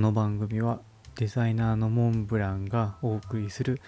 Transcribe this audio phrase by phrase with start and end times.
[0.00, 0.80] この番組は
[1.16, 3.82] デザイナーのモンブランがお送りする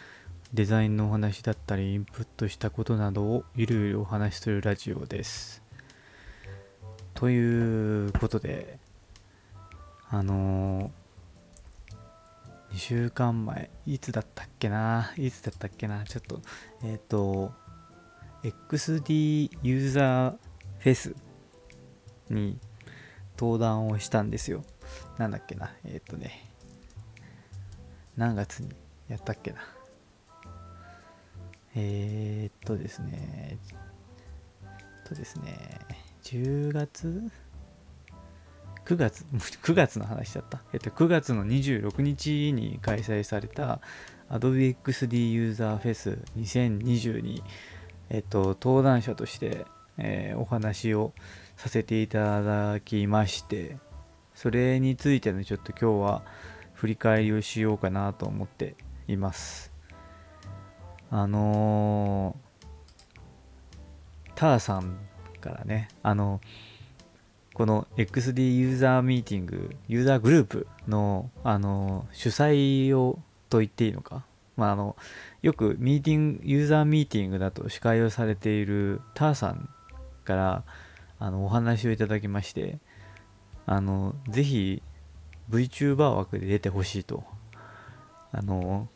[0.53, 5.63] デザインのお話だったりインプットしたことなどをゆるゆるお話しするラジオです。
[7.15, 8.79] ということで
[10.11, 15.15] あのー、2週間前いつだったっけな？
[15.17, 16.05] いつだったっけな？
[16.05, 16.43] ちょっと
[16.85, 17.53] えっ、と
[18.43, 20.35] XD ユーザー
[20.79, 21.17] フェス
[22.29, 22.59] に
[23.39, 24.63] 登壇をしたんですよ。
[25.19, 25.73] なんだっけな。
[25.85, 26.49] えっ、とね。
[28.17, 28.69] 何月に
[29.09, 29.59] やったっけな。
[31.75, 33.11] えー、っとですね。
[33.13, 33.57] え
[35.05, 35.81] っとですね。
[36.23, 37.31] 10月
[38.85, 39.25] ？9月？
[39.63, 43.81] 9月の話だった、えっと、9月の26日に開催された
[44.29, 47.43] Adobe XD ユーザーフェス2020に、
[48.11, 49.67] えっと、登壇者として、
[49.99, 51.13] えーお話を
[51.57, 53.77] させていただきまして
[54.43, 56.23] それについてのちょっと今日は
[56.75, 58.75] 振り返りをしようかなと思って
[59.07, 59.73] います。
[61.13, 64.99] あのーターさん
[65.41, 66.41] からねあの
[67.55, 74.25] この XD ユーザーミーティングユーザーグループのあの主催をと言っていいのか。
[74.57, 74.97] まああの
[75.43, 79.69] よくミーティングユーザーミーティングだと司会をされているターさん
[80.25, 80.65] から
[81.21, 82.81] あのお話をいただきまして
[83.67, 84.83] あのぜひ
[85.51, 87.25] VTuber 枠で出てほしいと
[88.33, 88.89] あの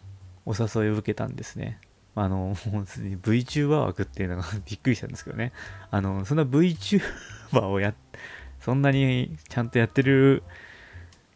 [0.45, 1.81] お誘いを受けたんですね。
[2.15, 5.53] あのもうすでに VTuber 枠っていうのが びっくりしたんですけどね。
[5.91, 7.95] あのそんな VTuber をや
[8.61, 10.43] そんなにちゃんとやってる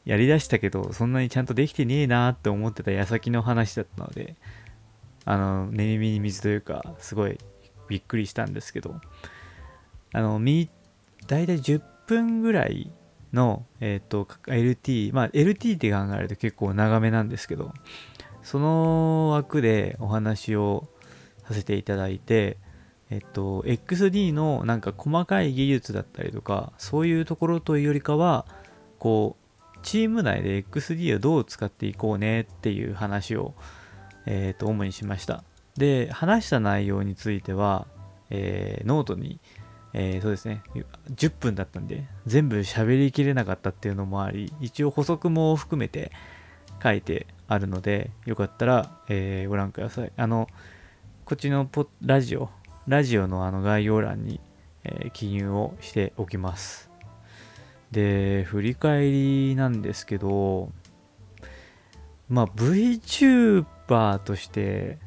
[0.04, 4.36] やりだしたけどそんなにちゃんとできてねえなって思ってた矢先の話だったので
[5.26, 7.38] あの寝耳に水というかすごい
[7.88, 9.00] びっくりしたんですけど。
[10.12, 10.68] あのみ
[11.26, 12.90] 大体10分ぐらい
[13.32, 17.72] の、えっと LT まあ LT って考えると結構長めなんですけど
[18.42, 20.88] その枠でお話を
[21.46, 22.58] させていただいて
[23.10, 28.46] えっと XD のなんか細かい技術だったりとかそういうところというよりかは
[28.98, 33.54] こうチーム内で XD をどう使っていこうねっていう話を、
[34.26, 35.42] えっと主にしました。
[35.78, 37.86] で話した内容については、
[38.28, 39.40] えーノートに
[39.92, 40.62] えーそうですね。
[41.14, 46.12] 10分だったんで全部喋りきれなかったっていうのもあり一応補足も含めて
[46.82, 50.12] 書いてあるのでよかったら、えーご覧ください。
[50.16, 50.48] あの
[51.24, 52.50] こっちのポラジオ
[52.86, 54.40] ラジオのあの概要欄に、
[54.84, 56.90] えー記入をしておきます。
[57.90, 60.70] で振り返りなんですけど
[62.28, 64.98] まあ VTuber として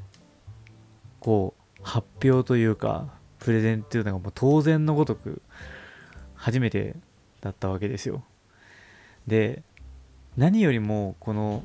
[1.21, 5.41] こう発表というかプレゼンっていうのがもう当然のごとく
[6.35, 6.95] 初めて
[7.41, 8.23] だったわけですよ。
[9.27, 9.63] で
[10.37, 11.63] 何よりもこの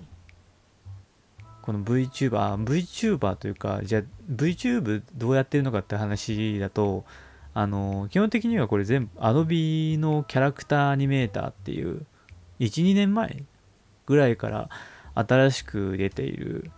[1.62, 4.02] この VTuber VTuber というかじゃあ
[4.32, 7.04] VTube どうやってるのかって話だと
[7.54, 12.06] あの基本的にはこれ全部 Adobe のキャラクターアニメーターっていう
[12.60, 13.44] 12年前
[14.06, 14.68] ぐらいから
[15.14, 16.70] 新しく出ている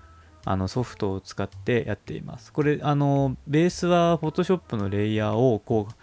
[0.50, 2.52] あのソフトを使ってやっています。
[2.52, 5.94] これ、あの、ベースは Photoshop のレイヤーをこう、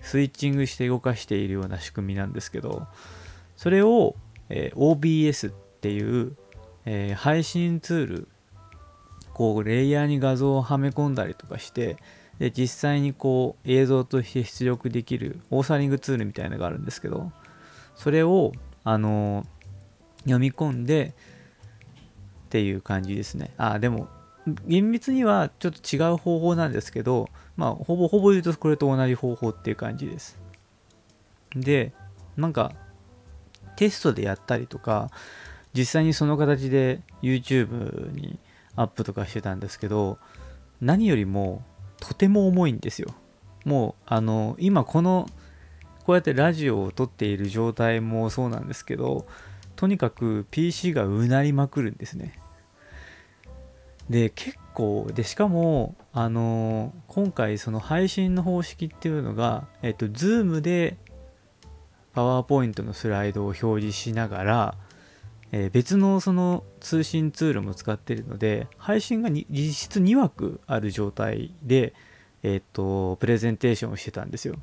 [0.00, 2.86] スイッチングして動かしているような仕組みなんですけど、
[3.56, 4.14] それを、
[4.48, 6.36] えー OBS っていう、
[6.84, 8.28] えー配信ツール、
[9.34, 11.96] こう、レイヤーに画像をはめ込んだりとかして、
[12.38, 17.32] で、実際にこう、映像として出力できるオーサリングツールみたいなのがあるんですけど、
[17.96, 18.52] それを、
[18.84, 19.44] あの
[20.20, 21.12] 読み込んで、
[22.46, 23.52] っていう感じですね。
[23.58, 24.08] あ、でも、
[24.66, 30.38] 厳密にはちょっと違う方法なんですけど、まあ、ほぼほぼ言うとこれと同じ方法っていう感じです。
[31.54, 31.92] で、
[32.36, 32.72] なんか、
[33.74, 35.10] テストでやったりとか、
[35.74, 38.38] 実際にその形で YouTube に
[38.76, 40.18] アップとかしてたんですけど、
[40.80, 41.62] 何よりも
[41.98, 43.12] とても重いんですよ。
[43.64, 45.28] もう、あの、今この、
[46.04, 49.26] こうやってラジオを撮っている状態もそうなんですけど、
[49.76, 52.38] とにかく PC がうなりまくるんですね。
[54.10, 60.96] で結構でしかもあの今回その配信の方式っていうのがえっと Zoom で
[62.14, 64.74] PowerPoint のスライドを表示しながら、
[65.52, 71.94] えー別のその通信ツールも使ってるので配信が実質2枠ある状態で
[72.42, 74.56] えっとプレゼンテーションをしてたんですよ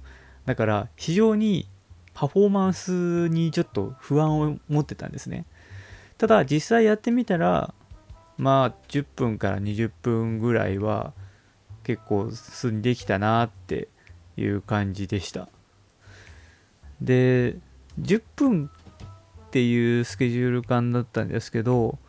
[0.46, 1.68] だから非常に
[2.14, 5.46] パフォーマンスにちょっと不安を持ってたんですね。
[6.18, 7.74] ただ実際やってみたら
[8.38, 11.14] まあ10分から20分ぐらいは
[11.84, 13.90] 結構進んできたなって
[14.38, 15.50] いう感じでした。
[17.02, 17.58] で
[18.00, 18.70] 10分
[19.48, 22.00] っていうスケジュール感だったんですけど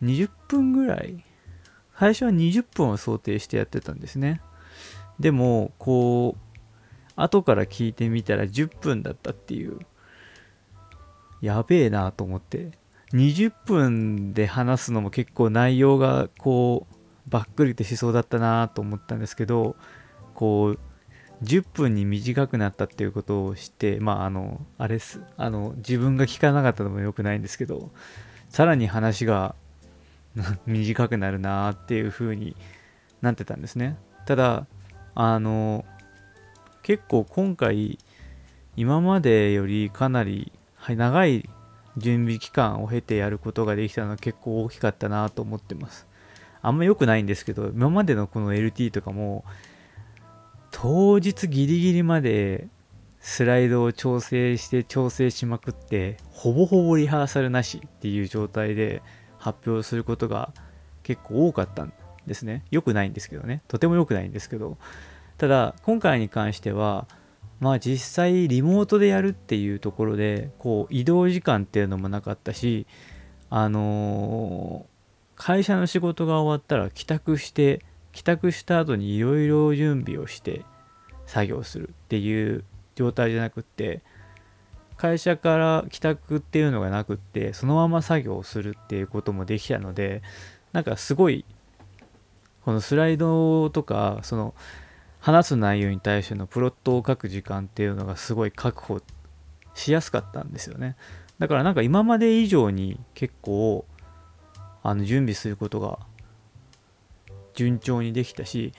[0.00, 1.24] 20分ぐらい
[1.98, 4.40] 最初は20分を想定してやってたんですね。
[5.20, 6.51] でもこう
[7.16, 9.78] 後から聞いてみたら10分だったっていう。
[11.40, 12.70] やべえなと思って。
[13.12, 19.76] 20分で話すのも結構内容がこうばっくりとしそうだったなと思ったんですけど
[20.34, 20.78] こう
[21.44, 25.20] 10分に短くなったっていうことを知ってまああのあれです。
[25.36, 27.90] あの自分が聞かなかったのも良くないんですけど
[28.48, 29.54] さらに話が
[30.66, 32.56] 短くなるなっていう風に
[33.20, 33.98] なってたんですね。
[34.24, 34.66] ただ
[35.14, 35.84] あの
[36.82, 37.98] 結構今回
[38.76, 40.52] 今までよりかなり
[40.88, 41.48] 長い
[41.96, 46.06] 準備期間を経てやることができたのは結構大きかったなと思ってます。
[46.62, 49.44] あんま良くないんですけど今までのこの LT とかも
[50.70, 52.68] 当日ギリギリまで
[53.20, 59.02] スライドを調整して調整しまくってほぼほぼリハーサルなしっていう状態で
[59.38, 60.52] 発表することが
[61.02, 61.92] 結構多かったん
[62.26, 62.64] ですね。
[62.70, 63.62] 良くないんですけどね。
[63.68, 64.78] とても良くないんですけど。
[65.42, 67.08] ただ今回に関しては
[67.58, 72.86] まあ実際リモートでやるっていうところでこう移動時間っていうのもなかったし
[73.50, 80.64] あのー、会社の仕事が終わったら帰宅して帰宅した後にいろいろ準備をして
[81.26, 82.62] 作業するっていう
[82.94, 84.00] 状態じゃなくって
[84.96, 90.22] 会社から帰宅っていうのがなくってそのまま作業をするっていうこともできたので
[90.72, 91.44] なんかすごい
[92.64, 94.54] このスライドとかその
[95.22, 99.00] 話す内容に対してのプロットを書く時間っていうのがすごい確保
[99.72, 100.96] しやすかったんですよね。
[101.38, 103.86] だからなんか今まで以上に結構
[104.82, 106.00] あの準備することが
[107.54, 108.72] 順調にできたし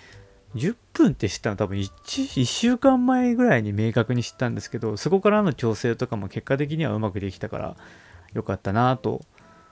[0.56, 7.78] 10分って知ったの多分 1, 1週間前ぐらいに明確に知ったんですけどそこからの調整とかも結果的にはうまくできたから
[8.34, 9.22] よかったなと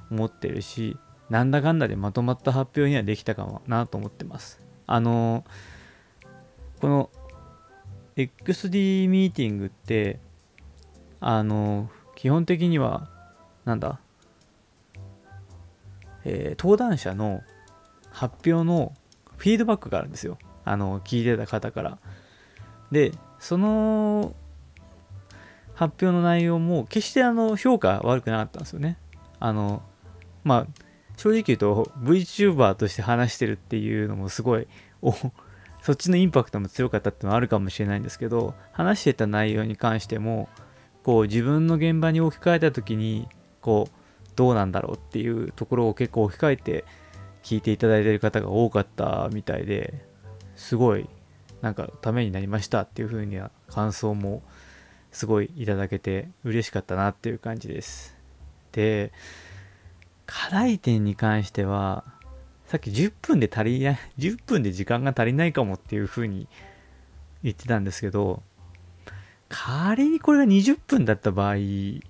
[0.09, 0.95] 思ってるし
[1.29, 4.61] なんだかんだでまとまった発表にはできたかもなと思ってます。
[4.87, 5.80] あのー
[6.81, 7.11] この
[8.17, 10.19] XD ミーティングって
[11.19, 13.07] あの基本的には
[13.65, 13.99] なんだ、
[16.25, 17.43] えー、登壇者の
[18.09, 18.93] 発表の
[19.37, 20.39] フィードバックがあるんですよ。
[20.65, 21.99] あの聞いてた方から。
[22.91, 24.33] でその
[25.75, 28.97] 発表の内容も決してあの評価悪くなかったんですよね。
[29.39, 29.83] あの
[30.43, 30.81] まあ
[31.15, 34.67] 正直言うと VTuber として話してるっていうのもすごい
[35.81, 40.47] そっちのインパクトも強かったっていうのはあるかもしれないんですけど話してた内容に関しても
[41.03, 43.27] こう自分の現場に置き換えた時に
[43.61, 44.01] こう
[44.35, 46.85] どうなんだろうっていうところを結構置き換えて
[47.43, 50.05] 聞いていただいてる方が多かったみたいで
[50.55, 51.09] すごい
[51.61, 54.43] なんかためになりましたっていう風には感想も
[55.11, 58.15] すごいいただけて嬉しかったなっていう感じです。
[58.71, 59.11] で
[60.25, 62.05] 課題点に関しては
[62.71, 66.47] さっき10分で足りない、10分で時間が足りないかもっていう風に
[67.43, 68.41] 言ってたんですけど、
[69.49, 72.01] 仮にこれが20分だった場合に、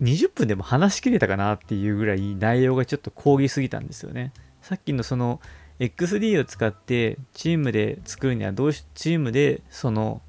[0.00, 4.32] 20分でも話しきれたかなっていうぐらい内容がちょっと講義すぎたんですよね。
[4.60, 5.40] さっきのその
[5.78, 10.20] XD を使ってチームで作るにはどうし、チームでその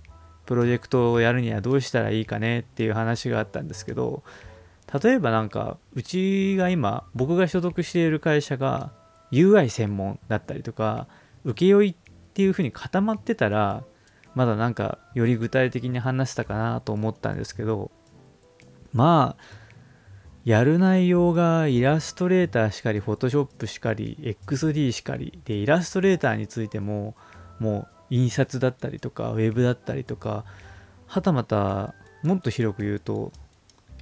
[0.45, 4.21] プロジェクトをやるにはどうしたらいいかねっていう話があったんですけど、
[5.03, 8.91] 例えばなんかうちが今僕が所属している会社が
[9.31, 11.07] UI 専門だったりとか
[11.43, 11.95] 請負っ
[12.33, 13.83] ていう風に固まってたら
[14.35, 17.91] まだなんかより具体的に話したかなと思ったんですけど
[18.93, 19.65] まあ
[20.45, 27.15] やる内容がイラストレーターしかり、フォトショップしかり、XD しかり、で、イラストレーターについても、
[27.59, 30.45] もう印刷だったりとか、ウェブだったりとか、
[31.07, 33.31] はたまた、もっと広く言うと、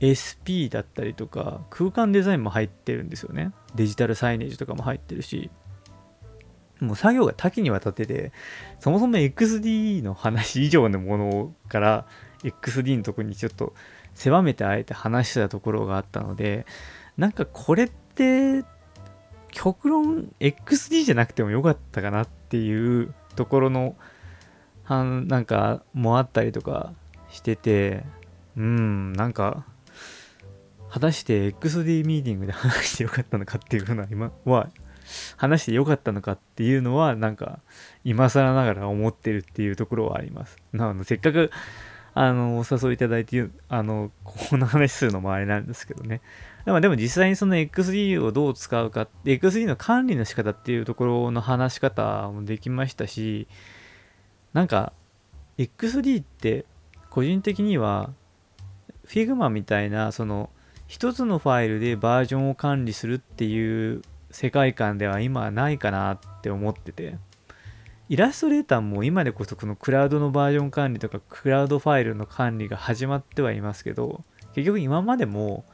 [0.01, 3.51] SP だったりとか空間デザインも入ってるんですよね。
[3.75, 5.49] デジタルサイネージとかも入ってるし。
[6.79, 8.33] もう作業が多岐にわたってて
[8.79, 12.05] そもそも XD の話以上のものから
[12.43, 13.73] XD のとこにちょっと
[14.13, 16.65] 狭めてあえて話してたところがあったので
[17.17, 18.65] なんかこれって
[19.51, 23.95] 極論 XD じゃなくてもよかったかなっていうところの
[24.89, 26.93] なんかもあったりとか
[27.29, 28.03] してて
[28.57, 29.65] うんなんか
[30.93, 34.69] 果たして XD ミーティングで話してよかったのかっていうのは今は
[35.37, 37.61] 話してよかったのかっていうのはなんか
[38.03, 40.55] 今更ながら思ってるっていうところはあります。
[40.71, 41.49] なのでせっかく
[42.13, 46.21] あのお誘いいただいてあのこんな話するのもあれなんですけどね。
[46.63, 53.47] でもでも実際にその XD をどう使うか XD の管理の仕方っていうところの話し方もできましたし
[54.53, 54.93] なんか
[55.57, 56.67] XD って
[57.09, 58.11] 個人的には
[59.07, 60.51] Figma みたいなその
[60.93, 67.17] 一つのファイルでバージョンを管理するっていう世界観では今はないかなって思ってて。
[68.09, 74.23] イラストレーターも今でこそこのクラウドのバージョン管理とかクラウドファイルの管理が始まってはいますけど
[74.53, 75.65] 結局今までも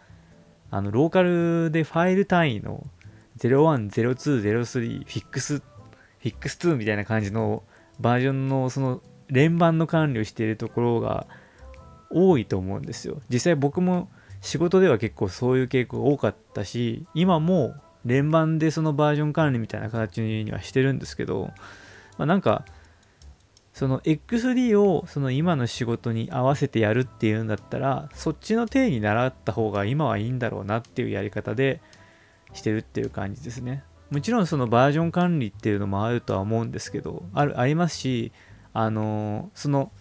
[0.72, 2.88] あのローカルでファイル単位の
[3.40, 7.64] 010203フィックスフィックス2みたいな感じの
[8.00, 11.28] バージョンのその連番の管理をしているところが
[12.10, 13.22] 多いと思うんですよ。
[13.28, 14.10] 実際僕も
[14.42, 21.52] 仕事では結構そういう傾向が多かったし今も連番でそのバージョン管理みたいな形にはしてるんですけど、
[22.18, 22.66] まあ、なんか
[23.74, 31.82] その XD をその今の仕事に合わせてやるっていうんだったらそっちの体に習った方が今はいいんだろうなっていうやり方で
[32.54, 33.84] してるっていう感じですね。
[34.10, 38.32] もちろんそのバージョン管理っていうのもあるとは思うんですけどあるありますし
[38.74, 39.92] あのその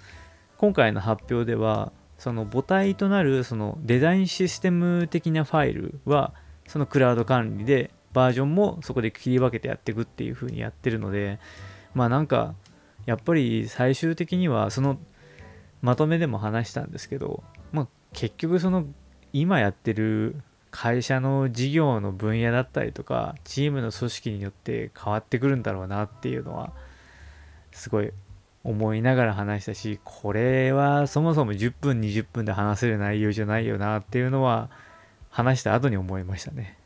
[0.56, 6.34] 今回の発表ではその母体となるそのデザインシステム的なファイルは
[6.66, 11.38] そのクラウド管理でバージョンもそこで切り分けてやっていくっていう風にやってるので
[11.94, 12.54] まあなんか
[13.06, 14.98] やっぱり最終的にはその
[15.80, 18.84] まとめでも話したんですけど、まあ、結局その
[19.32, 26.72] 今やってる会社の事業の分野だったりとかチームの組織によって変わってくるんだろうなっていうのは
[27.72, 28.12] すごい
[28.68, 34.68] 思いながら話したしこれはそもそも10分20分で話せる内容じゃないよなっていうのは
[35.30, 36.76] 話した後に思いましたね。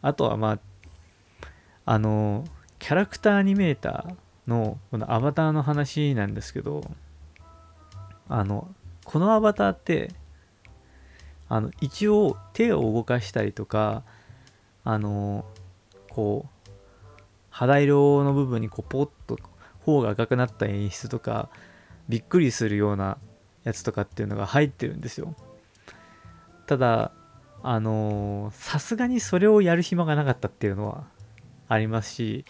[0.00, 1.48] あとはまあ
[1.86, 2.44] あの
[2.78, 6.88] キャラクターアニメーターのこのアバターの話なんですけど
[8.28, 8.68] あの
[9.04, 10.12] このアバターって
[11.48, 14.04] あの一応手を動かしたりとか
[14.84, 15.44] あの
[16.10, 16.70] こう
[17.50, 19.38] 肌色の部分にこうポッと
[19.86, 21.48] 方が赤くなった演出とか
[22.08, 23.16] びっくりするような
[23.64, 25.34] やつとかっていうのが入ってるんですよ。
[26.66, 27.12] ただ
[27.62, 31.04] あのさすがにそれをやる暇がなかったっていうのは
[31.68, 32.44] ありますし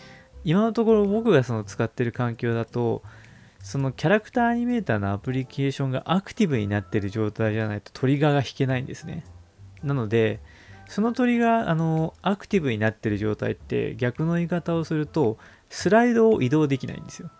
[0.44, 3.02] 今のところ僕がその使ってる環境だと
[3.60, 9.24] そのキャラクターアニメーターのアプリケーションがアクティブになってる状態じゃないとトリガーが引けないんですね。
[9.82, 10.40] なので
[10.88, 17.30] そのトリガーあのアクティブになってる状態って逆の言い方をするとスライドを移動できないんですよ。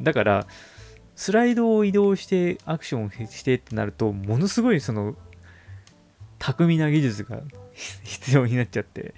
[0.00, 0.46] だから
[1.14, 5.14] スライドを移動してアクションをしてってなるとものすごいその
[6.38, 7.40] 巧みな技術が
[8.02, 9.14] 必要になっちゃって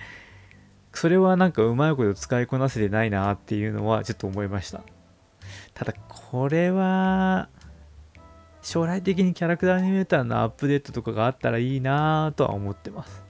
[0.93, 4.83] それはなんかうまいこと使いこなせてないなっていうのはちょっと思いました。
[5.75, 7.49] ただこれは
[8.63, 13.23] 将来的にキャラクターアニメーターのアップデートとかがあったらいいなとは思ってます。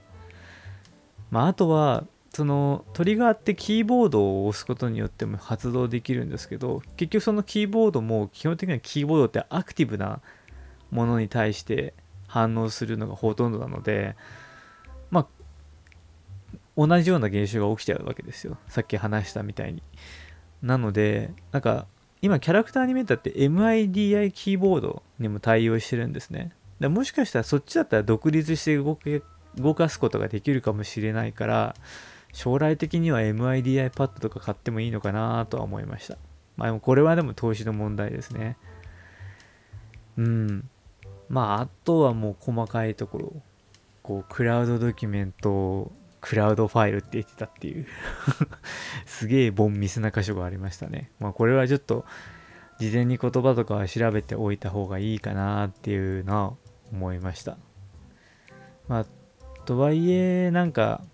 [1.31, 2.05] まああとは
[2.35, 10.21] そのトリガーってキーボードを押すことによっても発動できるんですけど結局そのキーボードも基本的にはキーボードってアクティブな
[10.91, 11.95] ものに対して
[12.27, 14.17] 反応するのがほとんどなので
[15.13, 15.27] まあ
[16.77, 18.59] 同じような現象が起きちゃうわけですよ。
[18.67, 19.81] さっき話したみたいに。
[20.61, 21.87] なのでなんか
[22.21, 26.51] 今キャラクターアニメーターって MIDI キーボードにも対応してるんですね。
[26.81, 29.23] でもしかしたらそっちだったら独立して動け
[29.57, 31.77] 動かすことができるかもしれないから
[32.35, 36.19] 将来的には MIDI パッドとか買ってもいいのかなとは思いました。
[36.57, 38.57] まあでもこれはでも投資の問題ですね。
[40.19, 40.69] うん。
[41.29, 43.33] まああとはもう細かいところ、
[44.03, 47.87] こうクラウドドキュメントクラウドファイルって言ってたっていう
[49.07, 51.13] すげえボンミスな箇所がありましたね。
[51.21, 52.05] まあこれはちょっと
[52.81, 56.55] 事前に言葉とかは調べておいた方がいいかなっていうのは
[56.91, 57.59] 思いました。
[58.89, 59.07] まあ
[59.67, 61.05] とはいえなんか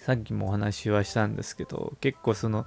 [0.00, 2.64] さっきもお話はしたんですけど結構その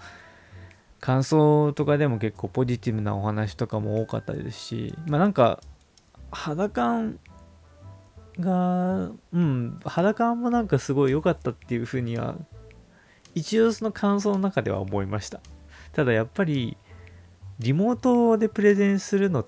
[0.99, 5.59] 感想とかでも結構ポジティブなお話とかも多かったですしまあなんか
[6.31, 7.19] 肌感
[8.39, 12.35] がうん肌感もなんかすごい良かったっていうふうには
[13.35, 15.41] 一応その感想の中では思いました。
[15.91, 16.77] ただやっぱり
[17.59, 19.47] リモートでプレゼンするのっ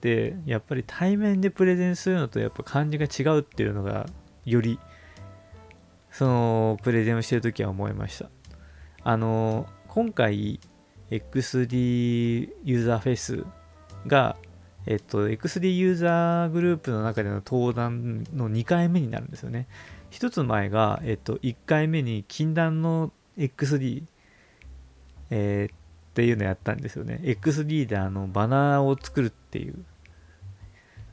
[0.00, 4.06] てやっぱり対面でプレゼンするのとやっぱ感じが違うっていうのが
[4.44, 4.78] より
[6.14, 8.30] そのプレゼンをしてるときは思いました。
[9.02, 10.60] あの、今回
[11.10, 13.44] XD ユーザーフェス
[14.06, 14.36] が、
[14.86, 19.66] えっと、XD ユーザーグループの中での登壇の2回目になるんですよね。
[20.08, 24.04] 一つ前が、えっと、1回目に禁断の XD、
[25.30, 25.76] えー、っ
[26.14, 27.18] ていうのやったんですよね。
[27.24, 29.84] XD であのバナーを作るっていう、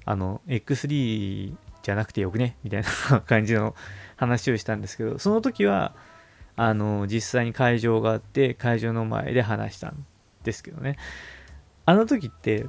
[0.05, 3.75] あの、XD じゃなくてよくねみたいな感じの
[4.21, 5.95] 話をしたんですけど、その時は、
[6.55, 10.05] あの、実際に会場があって、会場の前で話したん
[10.43, 10.97] ですけどね。
[11.85, 12.67] あの時って、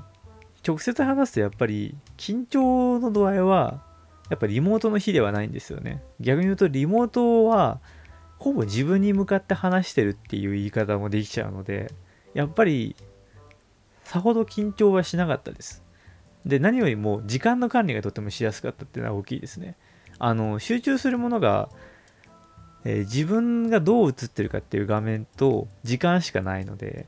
[0.67, 3.83] 直接話すとやっぱり緊張の度合いは
[4.31, 6.03] やっぱリモートの日ではないんですよね。
[6.21, 7.81] 逆に言うとリモートは
[8.39, 11.93] ほぼ自分に向かって話してるっていう言い方もできちゃうので
[12.33, 12.97] やっぱり
[14.05, 15.83] さほど緊張はしなかったです。
[16.47, 19.77] で何よりも時間の管理がとてもしやすかったっていうのは大きいですね。
[20.19, 21.69] あの集中するものが、
[22.85, 27.07] えー、自分がどう映ってるかっていう画面と時間しかないので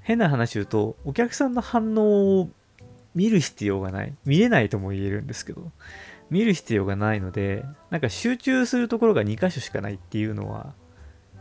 [0.00, 2.50] 変な話言うとお客さんの反応を
[3.14, 4.12] 見る必要がない。
[4.24, 5.70] 見れないとも言えるんですけど
[6.30, 10.74] 見る必要がないのでなんか集中するところが2箇所しかないっていうのは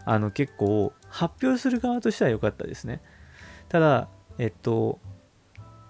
[0.05, 3.01] あの結構発表する側としては良かったですね。
[3.69, 4.07] ただ
[4.37, 4.99] えっと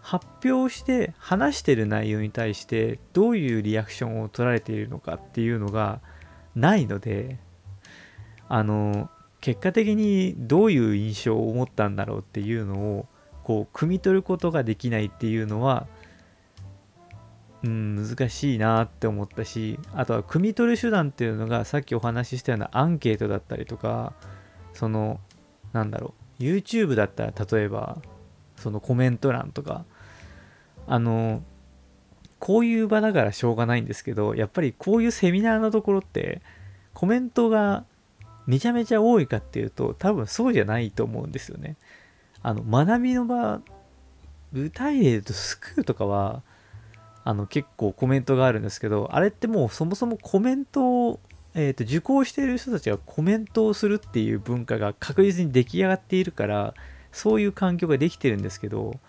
[0.03, 6.01] 発表して話してる内容に対してどういうリアクションを取られているのかっていうのが
[6.55, 7.39] ないので
[8.49, 13.07] あの結果的にどういう印象を持ったんだろうっていうのを
[13.45, 15.87] こう汲み取ることができないっていうのは
[17.63, 24.13] うん難しいなって思ったしあとは汲み取る手段っていうのがさっきお話ししたようなアンケートだったりとか
[24.73, 25.21] その
[25.71, 28.01] なんだろう YouTube だったら例えば
[28.57, 29.85] そのコメント欄とか
[30.87, 31.43] あの
[32.39, 36.41] こういう場だからしょうがないんですけどやっぱりこういうセミナーのところって
[36.93, 37.85] コメントが
[38.45, 41.77] めちゃめちゃ多いかっていうと多分そうじゃないと思うんですよね。
[42.41, 43.61] あの学びの場
[44.51, 46.43] 舞台で言うとスクールとかは
[47.23, 51.19] あの結構コメントがあるんですけどあれってもうそもそもコメントを、
[51.55, 56.73] えーと、受講している人たちがコメントをするっていう文化が確実に出来上がっているから
[57.11, 58.99] そういう環境ができてるんですけど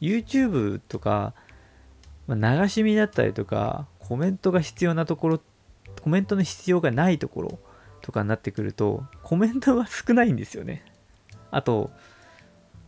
[0.00, 1.34] YouTube とか、
[2.26, 5.40] まあ、流し見だったりとかコメントが必要なところ
[6.02, 7.58] コメントの必要がないところ
[8.00, 10.84] とかになってくるとコメントが少ないんですよね。
[11.50, 11.90] あと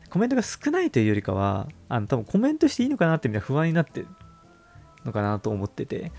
[0.08, 4.08] コメントが少ないというよりかはあの多分コメントしていいのかなってみんな不安になってる
[5.04, 6.12] のかなと思ってて。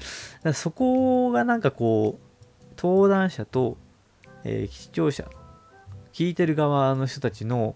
[0.54, 3.78] そこがなんかこう登壇者と、
[4.44, 5.30] えー、視聴者
[6.12, 7.76] 聞いてる側の人たちの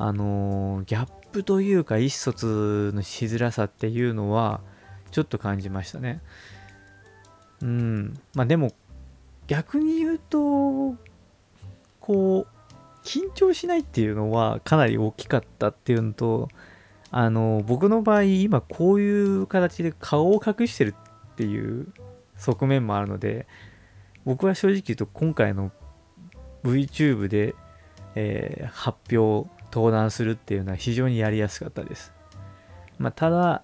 [0.00, 4.60] あのー、ギャップというか意思疎通のしづらさっていうのは
[5.10, 6.20] ちょっと感じましたね。
[7.62, 8.20] うん。
[8.34, 8.72] まあでも
[9.46, 10.94] 逆に言うと
[12.00, 12.58] こう
[13.04, 16.48] 緊張しないっていうのはかなり大きかったっていうのと
[17.10, 20.94] あの僕の場合今こういう形で顔を隠してる
[21.32, 21.88] っていう
[22.36, 23.46] 側面もあるので
[24.24, 25.72] 僕は正直言うと今回の
[26.64, 27.54] VTube で、
[28.14, 32.12] えー、発表登壇するっていうのは非常にやりやすかったです、
[32.98, 33.62] まあ、ただ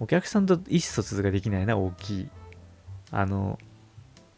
[0.00, 2.28] お客さんと意思疎通ができないのは大きい。
[3.10, 3.58] あの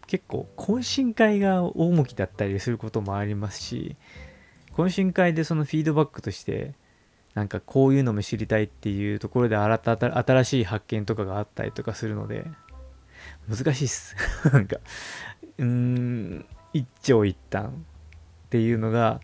[0.07, 3.97] 結構懇親会が大向きだったりすることもありますし
[4.73, 6.75] 懇親会でそのフィードバックとして
[7.35, 12.47] なんかこういうのも知りたいっていうところで新た新しい発見とかがあったりとかするので
[13.49, 14.16] 難しいっす。
[14.53, 14.77] なんか
[15.59, 17.73] うーん一長一短っ
[18.51, 19.21] ていうのが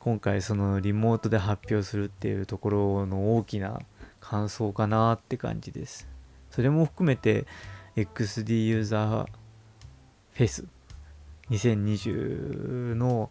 [0.00, 3.80] 今回そのリモートで発表するっていうところの大きな
[4.18, 6.08] 感想かなって感じです
[6.50, 7.46] それも含めて
[7.96, 9.26] XD ユーザー
[10.32, 10.64] フェス
[11.50, 13.30] 2020の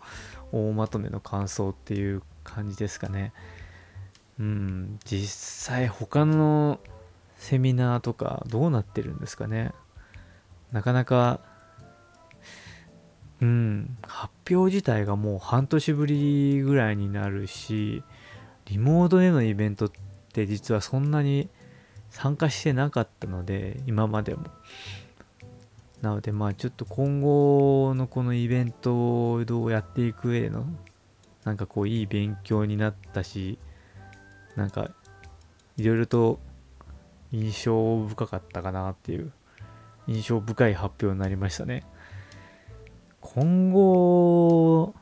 [0.52, 3.34] 大まとめの感想っていう感じですかね。
[4.40, 5.28] うん、実
[5.74, 6.80] 際他の
[7.38, 9.74] セミナーとかどうなってるんですかね。
[10.72, 11.40] なかなか、
[13.42, 18.04] うん、発表自体がもう半年ぶりぐらいになるし、
[18.66, 19.92] リモートでのイベントっ
[20.34, 21.50] て実はそんなに
[22.10, 24.46] 参加してなかったので、今までも。
[26.02, 30.66] なのでまあちょっと今後のこのイベントをどうやっていく上での
[31.44, 33.60] なんかこういい勉強になったし
[34.56, 34.92] なんか
[35.78, 36.40] いろいろと
[37.32, 39.32] 印象深かったかなっていう
[40.08, 41.84] 印象深い発表になりましたね
[43.22, 44.94] 今後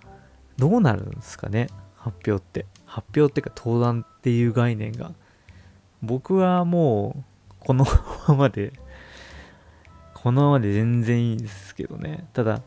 [0.57, 1.67] どうなるんですかね？
[1.95, 5.11] 発表って発表っていうか登壇っていう概念が
[6.01, 7.23] 僕はもう
[7.59, 7.85] この
[8.27, 8.73] ままで
[10.13, 12.27] このままで全然いいですけどね。
[12.33, 12.61] ただ、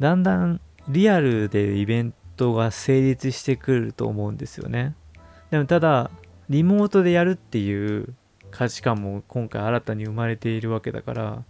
[0.00, 4.94] だんだんリアルでイベントが成立してくると思うんですよね。
[5.50, 6.10] でもただ、
[6.48, 8.14] リモートでやるっていう
[8.50, 11.44] 価値観も今回新たに生まれているわけだから、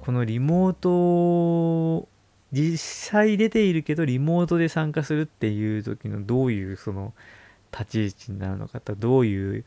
[0.00, 2.08] このリモート、
[2.52, 7.12] 実際出ているけどリモートで参加するっていう時のどういうその
[7.72, 9.64] 立ち位置になるのかとどういう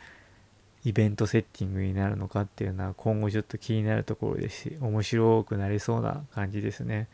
[0.85, 7.07] イベントセッティングになるのかっていうのは今後ちょっと気になるところですし面白くなりそうな感じですね。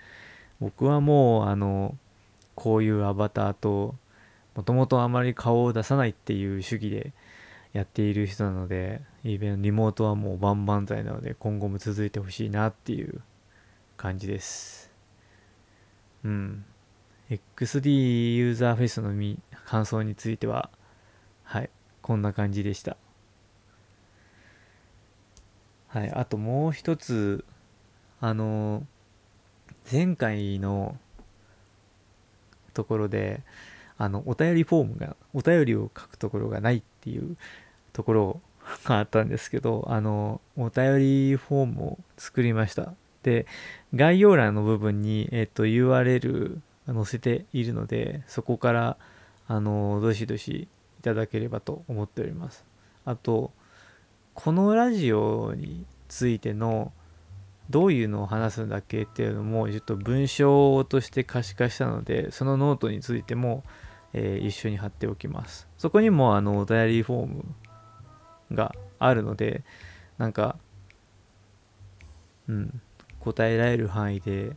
[0.60, 1.98] 僕はもうあの
[2.54, 3.96] こういうアバターと
[4.56, 7.12] もともとあまり顔を出さないっていう主義で
[7.74, 13.22] やっている人なのでイベントリモートはもう万々歳なので今後も続いてほしいなっていう
[13.98, 14.85] 感じです。
[16.26, 16.66] うん。
[17.30, 19.12] XD ユーザーフェスの
[19.66, 20.70] 感想については
[21.44, 21.70] はい。
[22.02, 22.98] こんな感じでした。
[25.88, 26.12] はい。
[26.12, 27.46] あともう一つ
[28.20, 28.86] あの
[29.92, 30.98] 前回の
[32.74, 33.42] ところで
[33.98, 37.38] あのお便りフォームがお便りを書くところがないっていう
[37.94, 38.42] ところ
[38.84, 42.94] があったんですけど、あの、お便りフォームを作りました。
[43.26, 43.48] で、
[43.94, 48.98] 概要欄の部分に、えっと、URL 載せているので、そこから、
[49.48, 50.68] あの、どしどし
[51.00, 52.64] いただければと思っております。
[53.04, 53.52] あと、
[54.34, 56.94] このラジオについての、
[57.70, 63.64] どういうのを話すんだっけっていうのも、ちょっと文章として可視化したので、そのノートについても、
[64.14, 65.68] えー、一緒に貼っておきます。
[65.78, 67.46] そこにも、あの、お便りフォーム
[68.52, 69.64] があるので
[70.18, 70.58] なんか
[72.48, 72.82] うん
[73.26, 74.56] 答えられる範囲で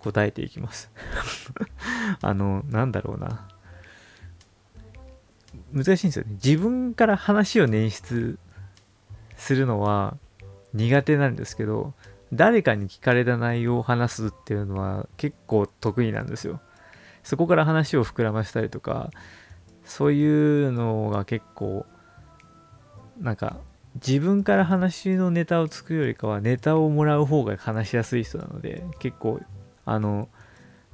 [0.00, 0.90] 答えていきます。
[2.20, 3.48] あのなんだろうな。
[5.72, 6.32] 難しいんですよね。
[6.32, 8.38] 自分から話を捻出
[9.36, 10.16] するのは
[10.74, 11.94] 苦手なんですけど
[12.32, 16.60] 誰かに聞かれた内容を話すっていうのは結構得意なんですよ。
[17.22, 19.10] そこから話を膨らましたりとか
[19.84, 21.86] そういうのが結構
[23.20, 23.56] なんか
[23.96, 29.40] 自分から話のネタを作るよりかはネタをもらう方が話しやすい人なので結構
[29.86, 30.28] あの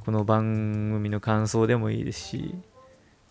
[0.05, 2.55] この番組の感想でもいいですし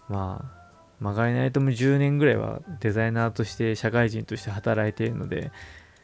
[0.10, 0.62] まあ
[1.00, 5.52] 曲がりないとも10年ぐらいはデザイナーとして社会人として働いているので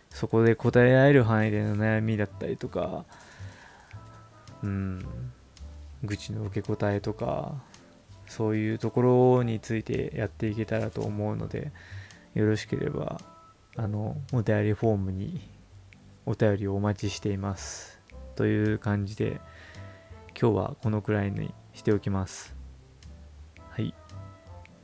[0.10, 3.06] そこで答えられる範囲での悩みだったりとか
[4.64, 5.06] うん
[6.04, 7.54] 愚痴の受け答えとか
[8.28, 11.72] そういうところについてやっていけたらと思うので
[12.34, 13.20] よろしければ
[13.78, 15.40] あのお便りフォームに
[16.26, 18.00] お便りをお待ちしています
[18.36, 19.40] という感じで
[20.40, 22.56] 今日はこのくらいにしておきます。
[23.70, 23.94] はい。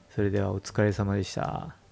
[0.10, 1.83] それではお疲れ様でした。